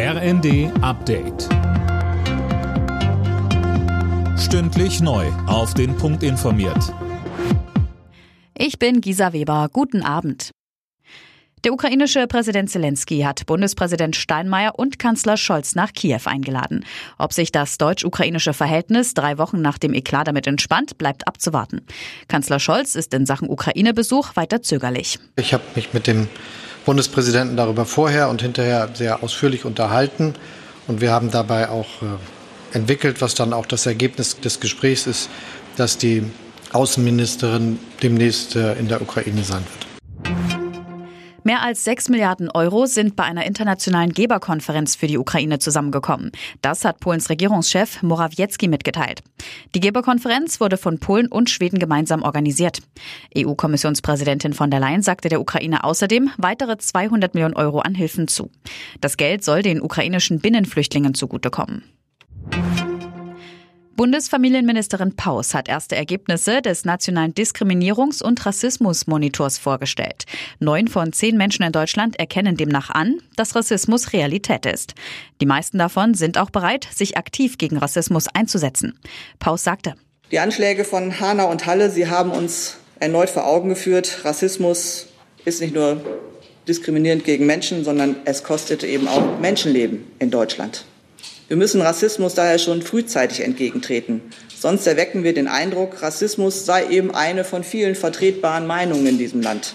RND 0.00 0.70
Update. 0.80 1.48
Stündlich 4.38 5.00
neu. 5.00 5.26
Auf 5.48 5.74
den 5.74 5.96
Punkt 5.96 6.22
informiert. 6.22 6.94
Ich 8.56 8.78
bin 8.78 9.00
Gisa 9.00 9.32
Weber. 9.32 9.68
Guten 9.72 10.02
Abend. 10.02 10.52
Der 11.64 11.72
ukrainische 11.72 12.28
Präsident 12.28 12.70
Zelensky 12.70 13.22
hat 13.22 13.44
Bundespräsident 13.46 14.14
Steinmeier 14.14 14.78
und 14.78 15.00
Kanzler 15.00 15.36
Scholz 15.36 15.74
nach 15.74 15.92
Kiew 15.92 16.20
eingeladen. 16.26 16.84
Ob 17.18 17.32
sich 17.32 17.50
das 17.50 17.76
deutsch-ukrainische 17.78 18.52
Verhältnis 18.52 19.14
drei 19.14 19.36
Wochen 19.36 19.60
nach 19.60 19.78
dem 19.78 19.94
Eklat 19.94 20.28
damit 20.28 20.46
entspannt, 20.46 20.96
bleibt 20.98 21.26
abzuwarten. 21.26 21.84
Kanzler 22.28 22.60
Scholz 22.60 22.94
ist 22.94 23.12
in 23.14 23.26
Sachen 23.26 23.50
Ukraine-Besuch 23.50 24.36
weiter 24.36 24.62
zögerlich. 24.62 25.18
Ich 25.34 25.52
habe 25.52 25.64
mich 25.74 25.92
mit 25.92 26.06
dem 26.06 26.28
Bundespräsidenten 26.88 27.54
darüber 27.58 27.84
vorher 27.84 28.30
und 28.30 28.40
hinterher 28.40 28.88
sehr 28.94 29.22
ausführlich 29.22 29.66
unterhalten. 29.66 30.32
Und 30.86 31.02
wir 31.02 31.12
haben 31.12 31.30
dabei 31.30 31.68
auch 31.68 32.00
äh, 32.00 32.74
entwickelt, 32.74 33.20
was 33.20 33.34
dann 33.34 33.52
auch 33.52 33.66
das 33.66 33.84
Ergebnis 33.84 34.40
des 34.40 34.58
Gesprächs 34.58 35.06
ist, 35.06 35.28
dass 35.76 35.98
die 35.98 36.22
Außenministerin 36.72 37.78
demnächst 38.02 38.56
äh, 38.56 38.72
in 38.76 38.88
der 38.88 39.02
Ukraine 39.02 39.42
sein 39.42 39.64
wird. 39.78 39.87
Mehr 41.48 41.62
als 41.62 41.82
6 41.84 42.10
Milliarden 42.10 42.50
Euro 42.50 42.84
sind 42.84 43.16
bei 43.16 43.24
einer 43.24 43.46
internationalen 43.46 44.12
Geberkonferenz 44.12 44.96
für 44.96 45.06
die 45.06 45.16
Ukraine 45.16 45.58
zusammengekommen. 45.58 46.30
Das 46.60 46.84
hat 46.84 47.00
Polens 47.00 47.30
Regierungschef 47.30 48.02
Morawiecki 48.02 48.68
mitgeteilt. 48.68 49.22
Die 49.74 49.80
Geberkonferenz 49.80 50.60
wurde 50.60 50.76
von 50.76 50.98
Polen 50.98 51.28
und 51.28 51.48
Schweden 51.48 51.78
gemeinsam 51.78 52.20
organisiert. 52.20 52.80
EU-Kommissionspräsidentin 53.34 54.52
von 54.52 54.70
der 54.70 54.80
Leyen 54.80 55.00
sagte 55.00 55.30
der 55.30 55.40
Ukraine 55.40 55.84
außerdem 55.84 56.28
weitere 56.36 56.76
200 56.76 57.32
Millionen 57.32 57.56
Euro 57.56 57.78
an 57.78 57.94
Hilfen 57.94 58.28
zu. 58.28 58.50
Das 59.00 59.16
Geld 59.16 59.42
soll 59.42 59.62
den 59.62 59.80
ukrainischen 59.80 60.40
Binnenflüchtlingen 60.40 61.14
zugutekommen. 61.14 61.82
Bundesfamilienministerin 63.98 65.16
Paus 65.16 65.54
hat 65.54 65.68
erste 65.68 65.96
Ergebnisse 65.96 66.62
des 66.62 66.84
nationalen 66.84 67.34
Diskriminierungs- 67.34 68.22
und 68.22 68.46
Rassismusmonitors 68.46 69.58
vorgestellt. 69.58 70.24
Neun 70.60 70.86
von 70.86 71.12
zehn 71.12 71.36
Menschen 71.36 71.64
in 71.64 71.72
Deutschland 71.72 72.16
erkennen 72.16 72.56
demnach 72.56 72.90
an, 72.90 73.18
dass 73.34 73.56
Rassismus 73.56 74.12
Realität 74.12 74.66
ist. 74.66 74.94
Die 75.40 75.46
meisten 75.46 75.78
davon 75.78 76.14
sind 76.14 76.38
auch 76.38 76.50
bereit, 76.50 76.86
sich 76.94 77.16
aktiv 77.16 77.58
gegen 77.58 77.76
Rassismus 77.76 78.28
einzusetzen. 78.32 78.96
Paus 79.40 79.64
sagte. 79.64 79.94
Die 80.30 80.38
Anschläge 80.38 80.84
von 80.84 81.18
Hanau 81.18 81.50
und 81.50 81.66
Halle, 81.66 81.90
sie 81.90 82.08
haben 82.08 82.30
uns 82.30 82.76
erneut 83.00 83.30
vor 83.30 83.48
Augen 83.48 83.68
geführt, 83.68 84.20
Rassismus 84.22 85.08
ist 85.44 85.60
nicht 85.60 85.74
nur 85.74 86.00
diskriminierend 86.68 87.24
gegen 87.24 87.46
Menschen, 87.46 87.82
sondern 87.82 88.14
es 88.26 88.44
kostet 88.44 88.84
eben 88.84 89.08
auch 89.08 89.40
Menschenleben 89.40 90.04
in 90.20 90.30
Deutschland. 90.30 90.84
Wir 91.48 91.56
müssen 91.56 91.80
Rassismus 91.80 92.34
daher 92.34 92.58
schon 92.58 92.82
frühzeitig 92.82 93.40
entgegentreten. 93.40 94.20
Sonst 94.54 94.86
erwecken 94.86 95.24
wir 95.24 95.32
den 95.32 95.48
Eindruck, 95.48 96.02
Rassismus 96.02 96.66
sei 96.66 96.88
eben 96.88 97.14
eine 97.14 97.42
von 97.42 97.64
vielen 97.64 97.94
vertretbaren 97.94 98.66
Meinungen 98.66 99.06
in 99.06 99.18
diesem 99.18 99.40
Land. 99.40 99.74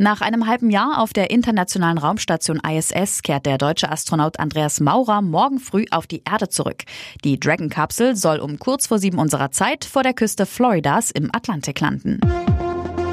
Nach 0.00 0.20
einem 0.20 0.46
halben 0.46 0.70
Jahr 0.70 1.00
auf 1.00 1.12
der 1.12 1.30
internationalen 1.30 1.98
Raumstation 1.98 2.60
ISS 2.60 3.22
kehrt 3.22 3.46
der 3.46 3.58
deutsche 3.58 3.90
Astronaut 3.90 4.38
Andreas 4.38 4.80
Maurer 4.80 5.22
morgen 5.22 5.58
früh 5.60 5.84
auf 5.90 6.06
die 6.06 6.22
Erde 6.28 6.48
zurück. 6.48 6.84
Die 7.24 7.38
Dragon-Kapsel 7.38 8.14
soll 8.16 8.38
um 8.38 8.58
kurz 8.58 8.86
vor 8.86 8.98
sieben 8.98 9.18
unserer 9.18 9.50
Zeit 9.50 9.84
vor 9.84 10.02
der 10.02 10.14
Küste 10.14 10.46
Floridas 10.46 11.10
im 11.10 11.30
Atlantik 11.32 11.80
landen. 11.80 12.20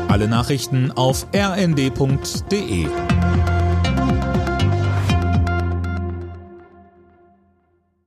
Alle 0.09 0.27
Nachrichten 0.27 0.91
auf 0.91 1.27
rnd.de 1.35 2.87